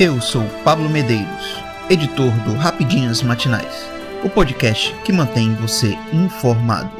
[0.00, 3.84] Eu sou Pablo Medeiros, editor do Rapidinhas Matinais,
[4.24, 6.92] o podcast que mantém você informado.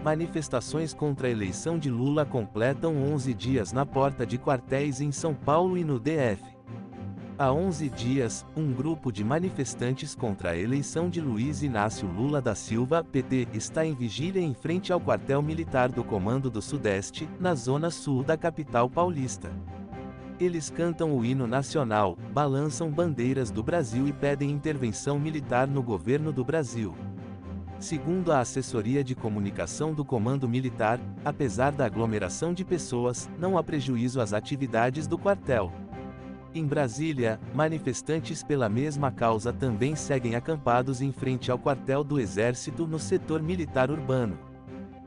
[0.00, 5.34] Manifestações contra a eleição de Lula completam 11 dias na porta de quartéis em São
[5.34, 6.40] Paulo e no DF.
[7.36, 12.54] Há 11 dias, um grupo de manifestantes contra a eleição de Luiz Inácio Lula da
[12.54, 17.56] Silva, PT, está em vigília em frente ao quartel militar do Comando do Sudeste, na
[17.56, 19.50] zona sul da capital paulista.
[20.40, 26.32] Eles cantam o hino nacional, balançam bandeiras do Brasil e pedem intervenção militar no governo
[26.32, 26.94] do Brasil.
[27.78, 33.62] Segundo a assessoria de comunicação do Comando Militar, apesar da aglomeração de pessoas, não há
[33.62, 35.70] prejuízo às atividades do quartel.
[36.54, 42.86] Em Brasília, manifestantes pela mesma causa também seguem acampados em frente ao quartel do Exército
[42.86, 44.38] no setor militar urbano.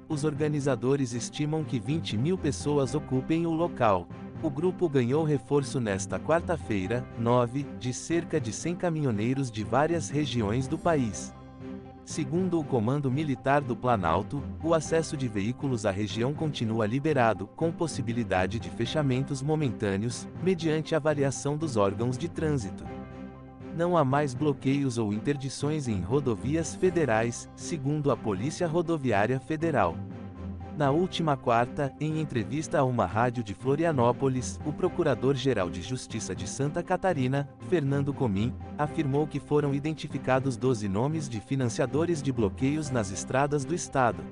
[0.07, 4.07] Os organizadores estimam que 20 mil pessoas ocupem o local.
[4.43, 10.67] O grupo ganhou reforço nesta quarta-feira, 9, de cerca de 100 caminhoneiros de várias regiões
[10.67, 11.33] do país.
[12.03, 17.71] Segundo o Comando Militar do Planalto, o acesso de veículos à região continua liberado, com
[17.71, 22.83] possibilidade de fechamentos momentâneos, mediante avaliação dos órgãos de trânsito.
[23.77, 29.95] Não há mais bloqueios ou interdições em rodovias federais, segundo a Polícia Rodoviária Federal.
[30.75, 36.47] Na última quarta, em entrevista a uma rádio de Florianópolis, o Procurador-Geral de Justiça de
[36.47, 43.11] Santa Catarina, Fernando Comim, afirmou que foram identificados 12 nomes de financiadores de bloqueios nas
[43.11, 44.23] estradas do estado.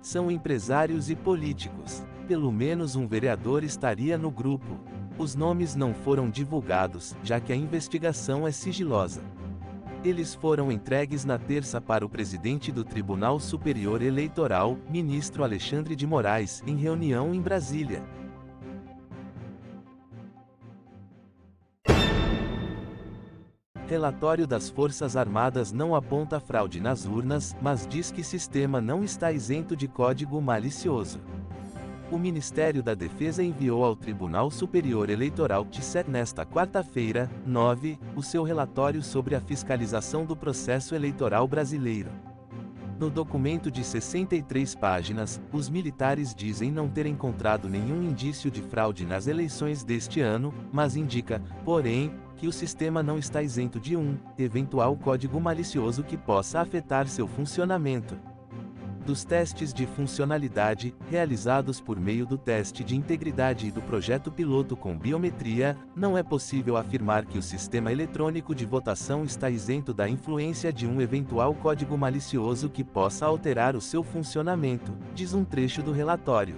[0.00, 2.04] São empresários e políticos.
[2.28, 4.78] Pelo menos um vereador estaria no grupo.
[5.18, 9.22] Os nomes não foram divulgados, já que a investigação é sigilosa.
[10.04, 16.06] Eles foram entregues na terça para o presidente do Tribunal Superior Eleitoral, ministro Alexandre de
[16.06, 18.02] Moraes, em reunião em Brasília.
[23.86, 29.32] Relatório das Forças Armadas não aponta fraude nas urnas, mas diz que sistema não está
[29.32, 31.18] isento de código malicioso
[32.14, 38.44] o Ministério da Defesa enviou ao Tribunal Superior Eleitoral TSE nesta quarta-feira, 9, o seu
[38.44, 42.10] relatório sobre a fiscalização do processo eleitoral brasileiro.
[43.00, 49.04] No documento de 63 páginas, os militares dizem não ter encontrado nenhum indício de fraude
[49.04, 54.16] nas eleições deste ano, mas indica, porém, que o sistema não está isento de um
[54.38, 58.16] eventual código malicioso que possa afetar seu funcionamento
[59.04, 64.76] dos testes de funcionalidade, realizados por meio do teste de integridade e do projeto piloto
[64.76, 70.08] com biometria, não é possível afirmar que o sistema eletrônico de votação está isento da
[70.08, 75.82] influência de um eventual código malicioso que possa alterar o seu funcionamento, diz um trecho
[75.82, 76.56] do relatório.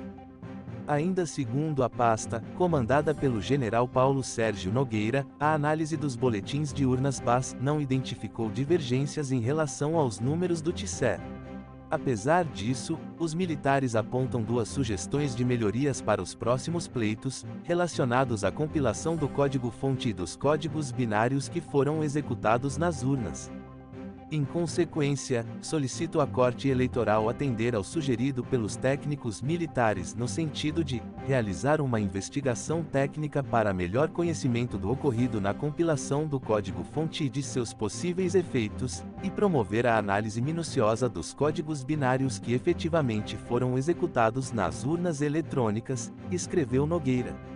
[0.88, 6.86] Ainda segundo a pasta, comandada pelo general Paulo Sérgio Nogueira, a análise dos boletins de
[6.86, 11.18] urnas BAS não identificou divergências em relação aos números do TSE.
[11.88, 18.50] Apesar disso, os militares apontam duas sugestões de melhorias para os próximos pleitos, relacionados à
[18.50, 23.50] compilação do código-fonte e dos códigos binários que foram executados nas urnas.
[24.28, 31.00] Em consequência, solicito à Corte Eleitoral atender ao sugerido pelos técnicos militares no sentido de
[31.24, 37.40] realizar uma investigação técnica para melhor conhecimento do ocorrido na compilação do código-fonte e de
[37.40, 44.50] seus possíveis efeitos, e promover a análise minuciosa dos códigos binários que efetivamente foram executados
[44.50, 47.55] nas urnas eletrônicas, escreveu Nogueira.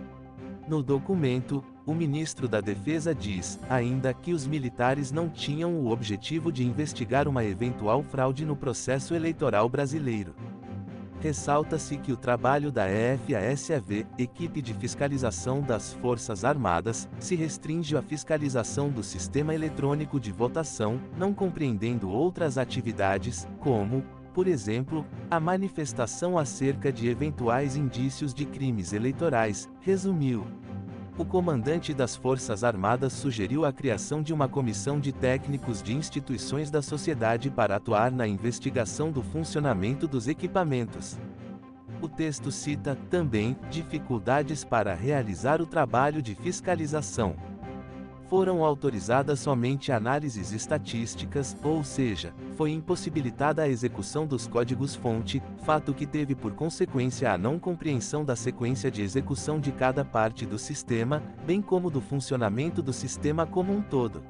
[0.71, 6.49] No documento, o ministro da Defesa diz, ainda, que os militares não tinham o objetivo
[6.49, 10.33] de investigar uma eventual fraude no processo eleitoral brasileiro.
[11.19, 18.01] Ressalta-se que o trabalho da EFASAV, Equipe de Fiscalização das Forças Armadas, se restringe à
[18.01, 26.37] fiscalização do sistema eletrônico de votação, não compreendendo outras atividades, como, por exemplo, a manifestação
[26.37, 30.45] acerca de eventuais indícios de crimes eleitorais, resumiu
[31.21, 36.71] o comandante das Forças Armadas sugeriu a criação de uma comissão de técnicos de instituições
[36.71, 41.19] da sociedade para atuar na investigação do funcionamento dos equipamentos.
[42.01, 47.35] O texto cita, também, dificuldades para realizar o trabalho de fiscalização
[48.31, 56.05] foram autorizadas somente análises estatísticas, ou seja, foi impossibilitada a execução dos códigos-fonte, fato que
[56.05, 61.21] teve por consequência a não compreensão da sequência de execução de cada parte do sistema,
[61.45, 64.23] bem como do funcionamento do sistema como um todo.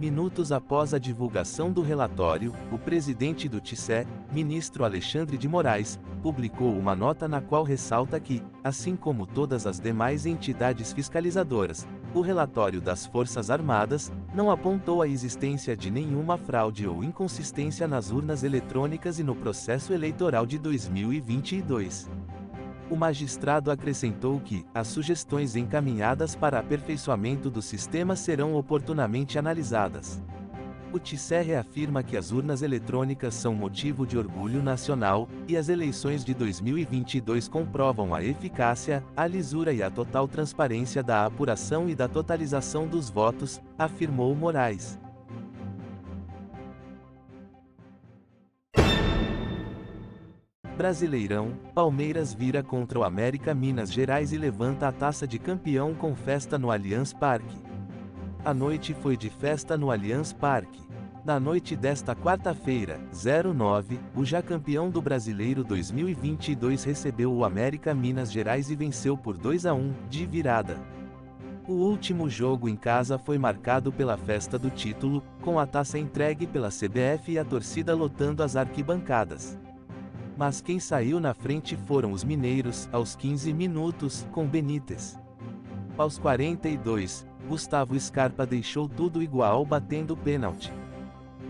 [0.00, 6.76] Minutos após a divulgação do relatório, o presidente do TSE, ministro Alexandre de Moraes, publicou
[6.76, 12.80] uma nota na qual ressalta que, assim como todas as demais entidades fiscalizadoras, o relatório
[12.80, 19.18] das Forças Armadas não apontou a existência de nenhuma fraude ou inconsistência nas urnas eletrônicas
[19.18, 22.10] e no processo eleitoral de 2022.
[22.90, 30.20] O magistrado acrescentou que as sugestões encaminhadas para aperfeiçoamento do sistema serão oportunamente analisadas.
[30.92, 31.00] O
[31.58, 37.48] afirma que as urnas eletrônicas são motivo de orgulho nacional, e as eleições de 2022
[37.48, 43.08] comprovam a eficácia, a lisura e a total transparência da apuração e da totalização dos
[43.08, 44.98] votos, afirmou Moraes.
[50.76, 56.14] Brasileirão, Palmeiras vira contra o América Minas Gerais e levanta a taça de campeão com
[56.14, 57.56] festa no Allianz Parque.
[58.44, 60.82] A noite foi de festa no Allianz Parque.
[61.24, 62.98] Na noite desta quarta-feira,
[63.54, 69.38] 09, o já campeão do Brasileiro 2022 recebeu o América Minas Gerais e venceu por
[69.38, 70.76] 2 a 1, de virada.
[71.68, 76.44] O último jogo em casa foi marcado pela festa do título, com a taça entregue
[76.44, 79.56] pela CBF e a torcida lotando as arquibancadas.
[80.36, 85.16] Mas quem saiu na frente foram os mineiros, aos 15 minutos, com Benítez.
[85.96, 90.72] Aos 42, Gustavo Scarpa deixou tudo igual batendo pênalti.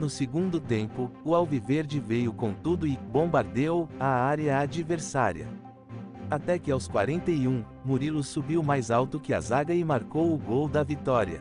[0.00, 5.46] No segundo tempo, o Alviverde veio com tudo e bombardeou a área adversária.
[6.28, 10.66] Até que aos 41, Murilo subiu mais alto que a zaga e marcou o gol
[10.66, 11.40] da vitória.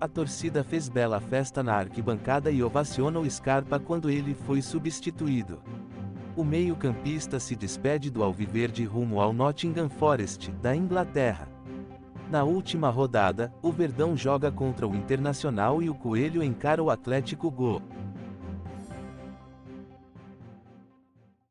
[0.00, 5.62] A torcida fez bela festa na arquibancada e ovaciona o Scarpa quando ele foi substituído.
[6.34, 11.57] O meio-campista se despede do Alviverde rumo ao Nottingham Forest, da Inglaterra.
[12.30, 17.50] Na última rodada, o Verdão joga contra o Internacional e o Coelho encara o Atlético
[17.50, 17.80] Go.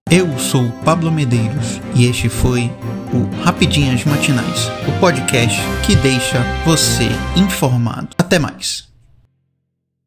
[0.09, 2.71] Eu sou Pablo Medeiros e este foi
[3.12, 8.09] o Rapidinhas Matinais, o podcast que deixa você informado.
[8.18, 8.86] Até mais.